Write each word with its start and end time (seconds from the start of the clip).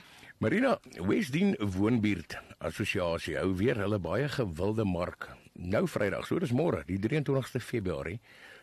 Marina, 0.44 0.73
Westdien 1.08 1.55
Woonbuurt 1.61 2.35
Assosiasie 2.59 3.38
hou 3.39 3.53
weer 3.55 3.80
hulle 3.80 4.02
baie 4.03 4.27
gewilde 4.27 4.83
mark. 4.83 5.30
Nou 5.55 5.85
Vrydag, 5.88 6.27
so 6.27 6.41
dis 6.44 6.52
môre, 6.52 6.83
die 6.89 6.99
23ste 6.99 7.63
Februarie 7.63 8.17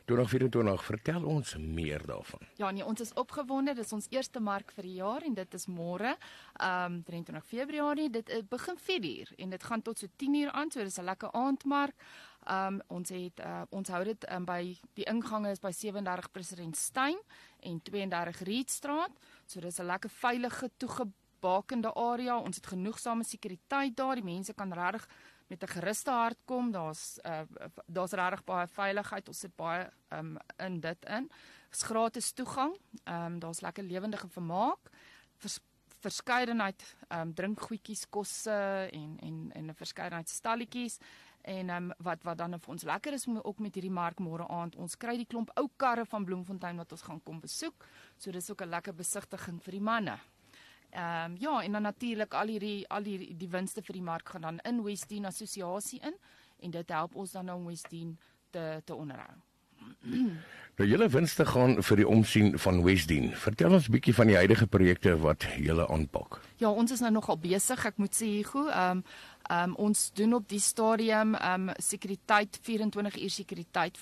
2024. 0.05 0.84
Vertel 0.84 1.24
ons 1.24 1.56
meer 1.56 2.06
daarvan. 2.06 2.41
Ja, 2.56 2.70
nee, 2.70 2.84
ons 2.84 3.01
is 3.01 3.12
opgewonde. 3.12 3.74
Dis 3.74 3.92
ons 3.92 4.06
eerste 4.11 4.41
mark 4.41 4.73
vir 4.77 4.88
die 4.88 4.98
jaar 4.98 5.23
en 5.23 5.34
dit 5.34 5.55
is 5.55 5.66
môre, 5.66 6.17
ehm 6.59 6.98
um, 6.98 7.03
23 7.03 7.47
Februarie. 7.47 8.11
Dit 8.11 8.31
uh, 8.31 8.42
begin 8.48 8.78
4uur 8.78 9.33
en 9.36 9.50
dit 9.50 9.62
gaan 9.62 9.83
tot 9.83 9.98
so 9.98 10.06
10uur 10.06 10.50
aan. 10.50 10.70
So 10.70 10.83
dis 10.83 10.98
'n 10.98 11.05
lekker 11.05 11.33
aandmark. 11.33 11.94
Ehm 12.47 12.75
um, 12.75 12.81
ons 12.86 13.09
het 13.09 13.41
uh, 13.41 13.62
ons 13.70 13.89
hou 13.89 14.05
dit 14.05 14.31
um, 14.31 14.44
by 14.44 14.78
die 14.94 15.05
ingange 15.05 15.50
is 15.50 15.61
by 15.61 15.70
37 15.70 16.31
President 16.33 16.77
Steyn 16.77 17.19
en 17.61 17.83
32 17.83 18.41
Rietstraat. 18.42 19.12
So 19.47 19.61
dis 19.61 19.78
'n 19.78 19.87
lekker 19.87 20.11
veilige 20.11 20.70
toegebakende 21.43 21.93
area. 21.95 22.39
Ons 22.39 22.57
het 22.57 22.67
genoegsame 22.67 23.25
sekuriteit 23.25 23.97
daar. 23.97 24.15
Die 24.15 24.25
mense 24.25 24.55
kan 24.55 24.73
regtig 24.73 25.07
met 25.49 25.62
'n 25.62 25.67
geruste 25.67 26.11
hart 26.11 26.39
kom. 26.45 26.73
Daar's 26.73 27.19
uh, 27.27 27.43
daar's 27.87 28.12
regtig 28.12 28.45
baie 28.45 28.67
veiligheid. 28.67 29.29
Ons 29.29 29.39
sit 29.39 29.57
baie 29.57 29.91
um, 30.11 30.37
in 30.59 30.81
dit 30.81 31.05
in. 31.05 31.31
Dis 31.71 31.83
gratis 31.83 32.33
toegang. 32.33 32.77
Ehm 33.05 33.25
um, 33.25 33.39
daar's 33.39 33.61
lekker 33.61 33.84
lewendige 33.84 34.29
vermaak. 34.29 34.91
Vers, 35.37 35.59
verskeidenheid 36.01 36.97
ehm 37.09 37.21
um, 37.21 37.34
drinkgoedjies, 37.34 38.09
kosse 38.09 38.89
en 38.93 39.19
en 39.21 39.51
en 39.53 39.67
'n 39.67 39.75
verskeidenheid 39.75 40.29
stalletjies. 40.29 40.99
En 41.43 41.69
ehm 41.69 41.91
um, 41.91 41.93
wat 41.99 42.23
wat 42.23 42.39
dan 42.39 42.61
vir 42.61 42.73
ons 42.73 42.83
lekker 42.83 43.12
is 43.12 43.27
ook 43.43 43.59
met 43.59 43.75
hierdie 43.75 43.91
mark 43.91 44.19
môre 44.19 44.49
aand, 44.49 44.77
ons 44.77 44.97
kry 44.97 45.17
die 45.17 45.27
klomp 45.27 45.51
ou 45.55 45.69
karre 45.77 46.06
van 46.06 46.25
Bloemfontein 46.25 46.77
wat 46.77 46.93
ons 46.93 47.03
gaan 47.03 47.23
kom 47.23 47.41
besoek. 47.41 47.84
So 48.17 48.31
dis 48.31 48.51
ook 48.51 48.62
'n 48.62 48.69
lekker 48.69 48.95
besigtiging 48.95 49.62
vir 49.62 49.73
die 49.73 49.81
manne. 49.81 50.19
Ehm 50.93 51.33
um, 51.33 51.37
ja, 51.41 51.62
en 51.62 51.73
dan 51.73 51.83
natuurlik 51.83 52.35
al 52.35 52.47
hierdie 52.47 52.89
al 52.89 53.05
hierdie 53.05 53.37
die 53.37 53.48
winste 53.48 53.83
vir 53.83 53.97
die 53.97 54.03
mark 54.05 54.29
gaan 54.29 54.41
dan 54.45 54.59
in 54.69 54.83
Westdien 54.85 55.25
Assosiasie 55.25 56.01
in 56.01 56.19
en 56.61 56.71
dit 56.71 56.89
help 56.93 57.15
ons 57.17 57.33
dan 57.33 57.49
om 57.51 57.67
Westdien 57.67 58.19
te 58.51 58.83
te 58.84 58.95
onderhou. 58.95 59.33
Nou 60.77 60.89
julle 60.89 61.09
winste 61.12 61.45
gaan 61.45 61.83
vir 61.84 61.97
die 62.01 62.07
omsien 62.09 62.55
van 62.59 62.79
Westdien. 62.84 63.27
Vertel 63.37 63.75
ons 63.77 63.91
bietjie 63.93 64.15
van 64.17 64.31
die 64.31 64.37
huidige 64.41 64.67
projekte 64.67 65.12
wat 65.21 65.45
julle 65.61 65.84
aanpak. 65.93 66.39
Ja, 66.62 66.71
ons 66.71 66.95
is 66.95 67.03
nou 67.05 67.11
nogal 67.12 67.37
besig, 67.37 67.84
ek 67.84 68.01
moet 68.01 68.17
sê 68.17 68.31
Hugo. 68.39 68.69
Ehm 68.69 69.03
um, 69.03 69.05
um, 69.51 69.75
ons 69.75 70.11
doen 70.12 70.34
op 70.34 70.49
die 70.49 70.61
stadium 70.61 71.34
ehm 71.34 71.69
um, 71.69 71.75
sekuriteit 71.78 72.59
24 72.62 73.22
uur 73.22 73.31
sekuriteit 73.31 73.99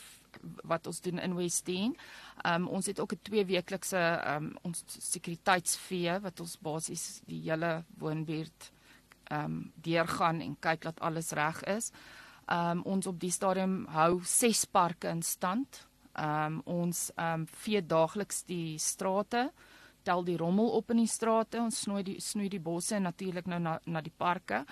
wat 0.63 0.87
ons 0.87 1.01
doen 1.01 1.19
in 1.19 1.35
Westdien. 1.35 1.97
Ehm 2.43 2.63
um, 2.63 2.69
ons 2.69 2.87
het 2.87 3.01
ook 3.01 3.13
'n 3.13 3.21
twee 3.23 3.45
weeklikse 3.45 3.97
ehm 3.97 4.45
um, 4.45 4.57
ons 4.63 4.85
sekuriteitsvee 4.87 6.21
wat 6.21 6.41
ons 6.41 6.59
basies 6.59 7.21
die 7.27 7.43
hele 7.51 7.85
woonbuurt 7.99 8.73
ehm 9.25 9.45
um, 9.45 9.73
deurgaan 9.75 10.41
en 10.41 10.57
kyk 10.61 10.83
dat 10.83 11.01
alles 11.01 11.31
reg 11.31 11.63
is. 11.63 11.91
Ehm 12.47 12.79
um, 12.79 12.83
ons 12.83 13.07
op 13.07 13.21
die 13.21 13.31
stadium 13.31 13.87
hou 13.87 14.21
6 14.25 14.65
parke 14.65 15.09
in 15.09 15.23
stand. 15.23 15.87
Ehm 16.13 16.47
um, 16.47 16.61
ons 16.65 17.11
ehm 17.15 17.41
um, 17.41 17.47
vee 17.47 17.87
daagliks 17.87 18.45
die 18.45 18.79
strate 18.79 19.53
tel 20.03 20.25
die 20.25 20.37
rommel 20.37 20.71
op 20.71 20.91
in 20.91 20.97
die 20.97 21.11
strate 21.11 21.61
ons 21.61 21.83
snoei 21.85 22.03
die 22.03 22.21
snoei 22.21 22.49
die 22.49 22.61
bosse 22.61 22.97
en 22.97 23.03
natuurlik 23.03 23.47
nou 23.47 23.61
na 23.61 23.79
na 23.85 24.01
die 24.01 24.17
parke. 24.17 24.65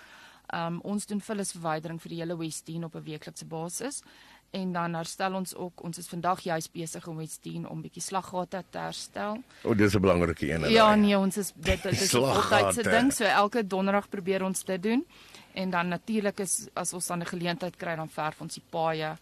Um, 0.55 0.81
ons 0.81 1.07
doen 1.07 1.21
vullisverwydering 1.21 2.01
vir 2.01 2.09
die 2.09 2.21
hele 2.23 2.37
Westdien 2.37 2.85
op 2.85 2.95
'n 2.95 3.05
weeklikse 3.05 3.45
basis 3.45 4.03
en 4.51 4.73
dan 4.73 4.95
herstel 4.95 5.35
ons 5.35 5.55
ook 5.55 5.83
ons 5.85 5.99
is 5.99 6.09
vandag 6.09 6.41
juis 6.41 6.71
besig 6.73 7.07
om 7.07 7.19
te 7.27 7.51
doen 7.51 7.67
om 7.69 7.83
bietjie 7.83 8.03
slaggate 8.03 8.65
te 8.71 8.79
herstel. 8.79 9.43
O, 9.63 9.75
dis 9.75 9.95
'n 9.95 10.01
belangrike 10.01 10.49
een. 10.51 10.71
Ja, 10.71 10.95
nee, 10.95 11.19
ons 11.19 11.37
is 11.37 11.53
dit 11.55 11.83
dit 11.83 12.01
is 12.01 12.15
altyd 12.15 12.75
se 12.75 12.83
ding, 12.83 13.13
so 13.13 13.25
elke 13.25 13.67
donderdag 13.67 14.09
probeer 14.09 14.45
ons 14.45 14.65
dit 14.65 14.83
doen. 14.83 15.07
En 15.53 15.71
dan 15.71 15.89
natuurlik 15.89 16.41
is 16.41 16.69
as 16.75 16.93
ons 16.93 17.07
dan 17.07 17.21
'n 17.21 17.27
geleentheid 17.27 17.77
kry 17.77 17.97
dan 17.97 18.09
verf 18.09 18.41
ons 18.41 18.55
die 18.55 18.65
paaie 18.71 19.17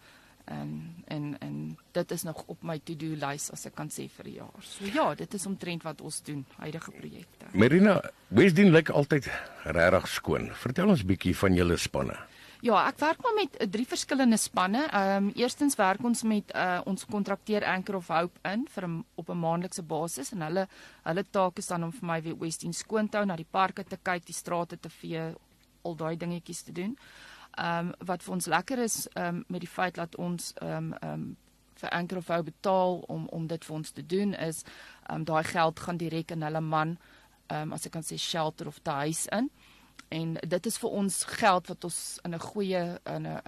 en 0.47 0.71
en 1.07 1.35
en 1.39 1.77
dit 1.91 2.11
is 2.11 2.23
nog 2.23 2.43
op 2.47 2.63
my 2.63 2.79
to-do 2.83 3.15
lys 3.19 3.49
as 3.51 3.65
ek 3.65 3.75
kan 3.75 3.89
sê 3.89 4.07
vir 4.17 4.29
die 4.29 4.37
jaar. 4.37 4.63
So 4.63 4.85
ja, 4.93 5.13
dit 5.15 5.33
is 5.33 5.45
omtrent 5.45 5.83
wat 5.83 6.01
ons 6.01 6.21
doen, 6.23 6.45
huidige 6.57 6.91
projekte. 6.91 7.51
Marina, 7.53 8.01
Wesdien 8.27 8.71
lyk 8.71 8.89
altyd 8.89 9.29
regtig 9.63 10.07
skoon. 10.07 10.49
Vertel 10.53 10.89
ons 10.89 11.05
bietjie 11.07 11.35
van 11.35 11.55
julle 11.55 11.77
spanne. 11.77 12.17
Ja, 12.65 12.79
ek 12.89 12.97
werk 12.97 13.19
maar 13.21 13.35
met 13.37 13.57
uh, 13.61 13.67
drie 13.69 13.85
verskillende 13.85 14.37
spanne. 14.41 14.87
Ehm 14.89 15.27
um, 15.27 15.31
eerstens 15.37 15.75
werk 15.77 16.03
ons 16.03 16.23
met 16.23 16.53
uh, 16.55 16.81
ons 16.89 17.05
kontrakteur 17.05 17.65
Anchor 17.65 17.99
of 17.99 18.07
Hope 18.09 18.39
in 18.49 18.65
vir 18.73 18.87
'n 18.87 19.05
op 19.15 19.29
'n 19.29 19.39
maandelikse 19.39 19.83
basis 19.83 20.31
en 20.31 20.41
hulle 20.41 20.67
hulle 21.03 21.23
taak 21.31 21.57
is 21.57 21.67
dan 21.67 21.83
om 21.83 21.91
vir 21.91 22.07
my 22.07 22.21
weer 22.21 22.37
Westin 22.39 22.73
skoon 22.73 23.09
te 23.09 23.17
hou, 23.17 23.25
na 23.25 23.35
die 23.35 23.51
parke 23.51 23.83
te 23.83 23.97
kyk, 24.03 24.25
die 24.25 24.33
strate 24.33 24.79
te 24.79 24.89
vee, 24.89 25.33
al 25.83 25.95
daai 25.95 26.17
dingetjies 26.17 26.61
te 26.61 26.71
doen. 26.71 26.97
Ehm 27.57 27.87
um, 27.87 27.93
wat 28.05 28.23
vir 28.23 28.33
ons 28.33 28.45
lekker 28.45 28.79
is 28.79 29.07
ehm 29.13 29.35
um, 29.35 29.43
met 29.47 29.59
die 29.59 29.69
feit 29.69 29.95
dat 29.95 30.15
ons 30.15 30.53
ehm 30.61 30.71
um, 30.71 30.93
ehm 30.93 31.13
um, 31.13 31.37
vir 31.77 32.35
Hope 32.35 32.43
betaal 32.43 32.99
om 33.07 33.27
om 33.27 33.47
dit 33.47 33.65
vir 33.65 33.75
ons 33.75 33.91
te 33.91 34.05
doen 34.05 34.33
is 34.33 34.63
ehm 34.63 35.15
um, 35.15 35.23
daai 35.23 35.43
geld 35.43 35.79
gaan 35.79 35.97
direk 35.97 36.31
in 36.31 36.41
hulle 36.41 36.61
man 36.61 36.97
ehm 37.47 37.61
um, 37.61 37.73
as 37.73 37.85
ek 37.85 37.91
kan 37.91 38.03
sê 38.03 38.17
shelter 38.17 38.67
of 38.67 38.79
die 38.83 38.91
huis 38.91 39.25
in. 39.25 39.49
En 40.09 40.33
dit 40.33 40.65
is 40.65 40.77
vir 40.77 40.89
ons 40.89 41.23
geld 41.23 41.67
wat 41.67 41.83
ons 41.83 42.19
in 42.23 42.33
'n 42.35 42.39
goeie 42.39 42.99
in 43.05 43.27
'n 43.27 43.41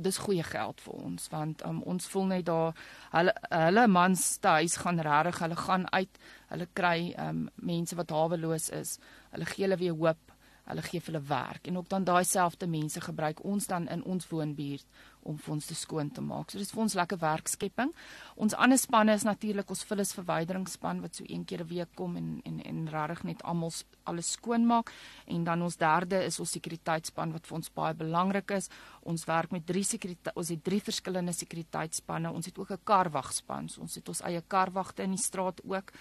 dis 0.00 0.18
goeie 0.18 0.42
geld 0.42 0.80
vir 0.80 0.94
ons 0.94 1.28
want 1.32 1.64
um, 1.66 1.82
ons 1.82 2.06
voel 2.12 2.26
net 2.26 2.46
daar 2.46 2.74
hulle 3.10 3.34
hulle 3.48 3.86
mans 3.88 4.36
te 4.36 4.48
huis 4.48 4.76
gaan 4.76 5.00
regtig 5.00 5.38
hulle 5.38 5.56
gaan 5.56 5.86
uit 5.92 6.18
hulle 6.52 6.68
kry 6.72 7.14
um, 7.18 7.48
mense 7.54 7.96
wat 7.96 8.10
haweloos 8.10 8.68
is 8.80 8.98
hulle 9.30 9.48
gee 9.52 9.64
hulle 9.66 9.80
weer 9.80 9.96
hoop 10.02 10.33
hulle 10.64 10.82
gee 10.82 11.00
vir 11.00 11.12
hulle 11.12 11.26
werk 11.28 11.66
en 11.68 11.76
ook 11.76 11.88
dan 11.92 12.04
daai 12.04 12.24
selfde 12.24 12.66
mense 12.66 13.00
gebruik 13.00 13.42
ons 13.44 13.66
dan 13.66 13.88
in 13.92 14.04
ons 14.04 14.28
woonbuurt 14.30 14.86
om 15.24 15.36
vir 15.40 15.54
ons 15.54 15.66
te 15.66 15.74
skoon 15.76 16.10
te 16.12 16.20
maak. 16.24 16.50
So 16.50 16.60
dis 16.60 16.72
vir 16.74 16.82
ons 16.84 16.96
lekker 16.98 17.20
werkskepping. 17.20 17.92
Ons 18.40 18.56
ander 18.60 18.78
spanne 18.80 19.14
is 19.16 19.24
natuurlik 19.24 19.70
ons 19.72 19.84
vullis 19.88 20.12
verwyderingsspan 20.16 21.00
wat 21.04 21.16
so 21.16 21.24
een 21.28 21.44
keer 21.44 21.64
'n 21.64 21.68
week 21.68 21.94
kom 21.96 22.16
en 22.16 22.40
en 22.44 22.60
en 22.60 22.88
regtig 22.88 23.24
net 23.24 23.42
almal 23.42 23.72
alles 24.04 24.32
skoon 24.32 24.66
maak 24.66 24.92
en 25.26 25.44
dan 25.44 25.62
ons 25.62 25.76
derde 25.76 26.24
is 26.24 26.40
ons 26.40 26.50
sekuriteitsspan 26.50 27.32
wat 27.32 27.46
vir 27.46 27.56
ons 27.56 27.72
baie 27.72 27.94
belangrik 27.94 28.50
is. 28.50 28.68
Ons 29.02 29.24
werk 29.24 29.50
met 29.50 29.66
drie 29.66 29.84
sekuriteit 29.84 30.36
ons 30.36 30.48
het 30.48 30.64
drie 30.64 30.80
verskillende 30.80 31.32
sekuriteitsspanne. 31.32 32.30
Ons 32.30 32.46
het 32.46 32.58
ook 32.58 32.70
'n 32.70 32.84
karwagspan. 32.84 33.68
So 33.68 33.80
ons 33.80 33.94
het 33.94 34.08
ons 34.08 34.20
eie 34.20 34.42
karwagte 34.46 35.02
in 35.02 35.10
die 35.10 35.18
straat 35.22 35.60
ook. 35.64 35.92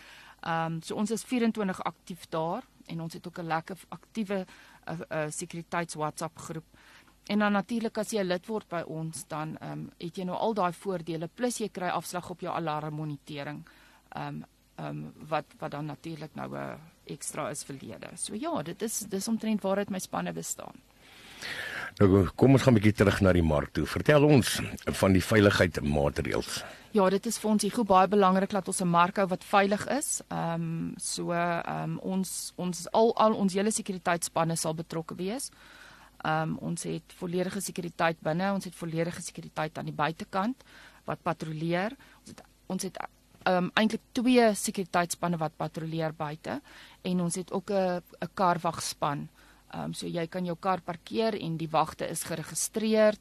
Ehm 0.42 0.74
um, 0.74 0.82
so 0.82 0.96
ons 0.96 1.12
is 1.12 1.24
24 1.24 1.84
aktief 1.84 2.28
daar 2.30 2.64
en 2.86 3.02
ons 3.02 3.14
het 3.14 3.28
ook 3.28 3.40
'n 3.40 3.48
lekker 3.48 3.78
aktiewe 3.90 4.46
uh, 4.46 5.00
uh, 5.10 5.26
sekuriteits 5.30 5.94
WhatsApp 5.96 6.38
groep. 6.38 6.66
En 7.24 7.40
dan 7.40 7.52
natuurlik 7.52 7.98
as 7.98 8.12
jy 8.12 8.24
lid 8.24 8.48
word 8.48 8.68
by 8.70 8.82
ons 8.88 9.28
dan 9.28 9.58
ehm 9.58 9.72
um, 9.72 9.92
het 9.98 10.18
jy 10.18 10.26
nou 10.28 10.38
al 10.38 10.54
daai 10.54 10.74
voordele 10.74 11.28
plus 11.28 11.58
jy 11.58 11.70
kry 11.70 11.88
afslag 11.88 12.30
op 12.30 12.40
jou 12.40 12.56
alarmmonitering. 12.56 13.64
Ehm 14.16 14.28
um, 14.28 14.44
ehm 14.76 14.88
um, 14.88 15.14
wat 15.30 15.46
wat 15.60 15.72
dan 15.72 15.86
natuurlik 15.86 16.36
nou 16.36 16.50
'n 16.52 16.56
uh, 16.56 16.76
ekstra 17.04 17.50
is 17.50 17.64
verlede. 17.64 18.10
So 18.16 18.36
ja, 18.36 18.62
dit 18.62 18.82
is 18.82 19.00
dis 19.00 19.28
omtrent 19.28 19.62
waar 19.62 19.76
dit 19.76 19.90
my 19.90 20.00
spanne 20.00 20.34
bestaan. 20.34 20.76
Nou 22.04 22.26
kom 22.36 22.58
ons 22.58 22.64
gaan 22.64 22.74
'n 22.74 22.80
bietjie 22.82 23.00
terug 23.00 23.22
na 23.22 23.32
die 23.32 23.44
mark 23.44 23.72
toe. 23.72 23.86
Vertel 23.86 24.24
ons 24.24 24.60
van 25.00 25.14
die 25.14 25.24
veiligheidsmaatreëls. 25.24 26.64
Ja, 26.92 27.10
dit 27.10 27.26
is 27.26 27.38
vir 27.38 27.50
ons 27.50 27.64
hier 27.64 27.86
baie 27.86 28.08
belangrik 28.08 28.50
dat 28.50 28.68
ons 28.68 28.82
'n 28.82 28.88
mark 28.88 29.16
hou 29.16 29.28
wat 29.28 29.44
veilig 29.44 29.88
is. 29.88 30.22
Ehm 30.28 30.62
um, 30.62 30.94
so 30.98 31.32
ehm 31.32 31.84
um, 31.84 32.00
ons 32.00 32.52
ons 32.56 32.92
al 32.92 33.16
al 33.16 33.34
ons 33.34 33.54
hele 33.54 33.72
sekuriteitsspanne 33.72 34.56
sal 34.56 34.74
betrokke 34.74 35.16
wees. 35.16 35.50
Ehm 36.26 36.42
um, 36.42 36.58
ons 36.58 36.84
het 36.84 37.14
volledige 37.16 37.62
sekuriteit 37.62 38.18
binne, 38.20 38.54
ons 38.54 38.66
het 38.66 38.76
volledige 38.76 39.22
sekuriteit 39.22 39.78
aan 39.78 39.86
die 39.86 39.94
buitekant 39.94 40.64
wat 41.06 41.22
patrolleer. 41.22 41.96
Ons 42.20 42.30
het 42.30 42.42
ons 42.68 42.84
het 42.84 42.98
um 43.46 43.72
eintlik 43.74 44.02
twee 44.12 44.54
sekuriteitsspanne 44.56 45.38
wat 45.38 45.56
patrolleer 45.56 46.14
buite 46.14 46.62
en 47.02 47.22
ons 47.22 47.36
het 47.36 47.52
ook 47.52 47.72
'n 47.72 48.02
'n 48.22 48.30
karwagspan. 48.34 49.30
Um 49.74 49.94
so 49.94 50.08
jy 50.08 50.28
kan 50.28 50.46
jou 50.46 50.56
kar 50.60 50.82
parkeer 50.82 51.36
en 51.40 51.58
die 51.58 51.70
wagte 51.70 52.08
is 52.10 52.24
geregistreer. 52.24 53.18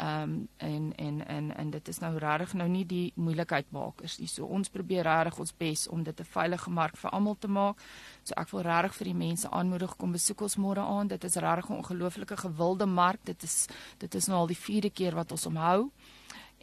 Um 0.00 0.48
en 0.58 0.92
en 0.98 1.26
en 1.26 1.52
en 1.56 1.70
dit 1.70 1.88
is 1.88 2.00
nou 2.02 2.16
regtig 2.18 2.54
nou 2.58 2.68
nie 2.68 2.84
die 2.84 3.12
moeilikheid 3.14 3.70
makers 3.70 4.18
nie. 4.18 4.26
So 4.26 4.46
ons 4.46 4.68
probeer 4.68 5.06
regtig 5.06 5.38
ons 5.38 5.54
bes 5.58 5.86
om 5.88 6.02
dit 6.02 6.20
'n 6.20 6.24
veilige 6.24 6.70
mark 6.70 6.96
vir 6.96 7.10
almal 7.10 7.36
te 7.38 7.48
maak. 7.48 7.78
So 8.24 8.34
ek 8.36 8.50
wil 8.50 8.62
regtig 8.62 8.94
vir 8.94 9.04
die 9.04 9.14
mense 9.26 9.50
aanmoedig 9.50 9.96
kom 9.96 10.12
besoek 10.12 10.40
ons 10.40 10.56
môre 10.56 10.80
aan. 10.80 11.08
Dit 11.08 11.24
is 11.24 11.36
regtig 11.36 11.70
'n 11.70 11.78
ongelooflike 11.82 12.36
gewilde 12.36 12.86
mark. 12.86 13.24
Dit 13.24 13.42
is 13.42 13.66
dit 13.98 14.14
is 14.14 14.26
nou 14.26 14.38
al 14.38 14.46
die 14.46 14.56
4de 14.56 14.90
keer 14.90 15.14
wat 15.14 15.30
ons 15.30 15.44
hom 15.44 15.56
hou. 15.56 15.90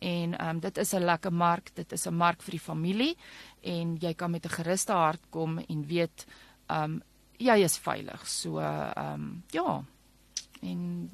En 0.01 0.37
ehm 0.37 0.49
um, 0.49 0.59
dit 0.59 0.77
is 0.77 0.93
'n 0.93 1.05
lekker 1.05 1.33
mark. 1.33 1.75
Dit 1.75 1.91
is 1.91 2.07
'n 2.07 2.13
mark 2.13 2.41
vir 2.41 2.51
die 2.51 2.59
familie 2.59 3.17
en 3.61 3.95
jy 3.95 4.13
kan 4.13 4.31
met 4.31 4.45
'n 4.45 4.49
geruste 4.49 4.93
hart 4.93 5.21
kom 5.29 5.59
en 5.59 5.87
weet 5.87 6.25
ehm 6.67 6.83
um, 6.83 7.01
jy 7.41 7.57
is 7.65 7.77
veilig. 7.77 8.27
So 8.27 8.59
ehm 8.59 9.13
um, 9.13 9.43
ja. 9.51 9.81
En 10.61 11.09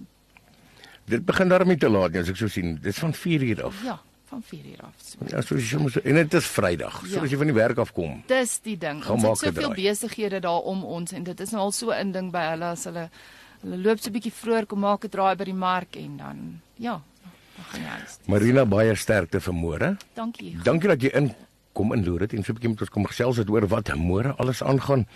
Dit 1.07 1.23
begin 1.25 1.47
daarmee 1.47 1.77
te 1.79 1.87
laat, 1.89 2.15
as 2.19 2.27
ek 2.29 2.35
so 2.35 2.47
sien. 2.51 2.73
Dit 2.81 2.91
is 2.91 2.99
van 2.99 3.13
4 3.15 3.43
uur 3.43 3.61
af. 3.63 3.77
Ja, 3.83 3.93
van 4.27 4.41
4 4.43 4.65
uur 4.73 4.81
af. 4.83 4.93
So. 4.99 5.17
Ja, 5.31 5.41
so 5.41 5.55
jy 5.55 5.77
moet 5.79 5.95
en 6.03 6.15
dit 6.19 6.33
is 6.33 6.45
Vrydag. 6.51 6.97
So 7.05 7.15
Ja. 7.15 7.21
as 7.23 7.31
jy 7.31 7.37
van 7.37 7.47
die 7.47 7.55
werk 7.55 7.77
af 7.77 7.93
kom. 7.95 8.23
Dis 8.27 8.59
die 8.59 8.75
ding. 8.77 8.99
Ons 9.07 9.23
het 9.23 9.37
soveel 9.37 9.71
besighede 9.73 10.39
daar 10.43 10.59
om 10.67 10.83
ons 10.83 11.11
en 11.15 11.23
dit 11.23 11.39
is 11.39 11.51
nou 11.51 11.61
al 11.61 11.71
so 11.71 11.91
'n 11.91 12.11
ding 12.11 12.31
by 12.31 12.43
hulle 12.51 12.65
as 12.65 12.83
hulle 12.83 13.09
hulle 13.61 13.77
loop 13.77 13.99
so 13.99 14.09
'n 14.09 14.13
bietjie 14.13 14.33
vroeër 14.33 14.65
kom 14.67 14.79
maak 14.79 15.05
'n 15.05 15.09
draai 15.09 15.35
by 15.37 15.43
die 15.45 15.53
mark 15.53 15.95
en 15.95 16.17
dan 16.17 16.61
ja, 16.75 17.01
dan 17.55 17.65
gaan 17.71 17.81
jy 17.81 17.87
huis. 17.87 18.19
Marina 18.27 18.65
baie 18.65 18.95
sterkte 18.95 19.39
vir 19.39 19.53
môre. 19.53 19.97
Dankie. 20.13 20.57
Dankie 20.63 20.87
dat 20.89 21.01
jy 21.01 21.09
in 21.15 21.33
kom 21.73 21.93
inloer 21.93 22.19
dit 22.19 22.33
en 22.33 22.43
so 22.43 22.51
'n 22.51 22.55
bietjie 22.55 22.69
met 22.69 22.81
ons 22.81 22.89
kom 22.89 23.05
gesels 23.05 23.37
het 23.37 23.49
oor 23.49 23.65
wat 23.67 23.87
môre 23.95 24.35
alles 24.37 24.61
aangaan. 24.61 25.07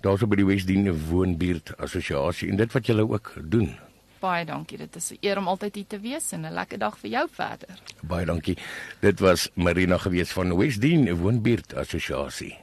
Daarso 0.00 0.24
by 0.26 0.38
die 0.40 0.46
Wesdien 0.48 0.88
Woonbuurt 1.10 1.74
Assosiasie 1.76 2.48
en 2.48 2.56
dit 2.56 2.72
wat 2.72 2.86
julle 2.88 3.04
ook 3.04 3.34
doen. 3.52 3.74
Baie 4.20 4.46
dankie. 4.48 4.78
Dit 4.78 4.96
is 4.96 5.12
'n 5.12 5.18
eer 5.20 5.38
om 5.38 5.48
altyd 5.48 5.74
hier 5.74 5.86
te 5.86 6.00
wees 6.00 6.32
en 6.32 6.46
'n 6.46 6.52
lekker 6.52 6.78
dag 6.78 6.98
vir 6.98 7.10
jou 7.10 7.28
verder. 7.30 7.82
Baie 8.02 8.26
dankie. 8.26 8.56
Dit 9.00 9.20
was 9.20 9.50
Marina 9.54 9.98
gewees 9.98 10.32
van 10.32 10.56
Wesdien 10.56 11.16
Woonbuurt 11.16 11.74
Assosiasie. 11.74 12.58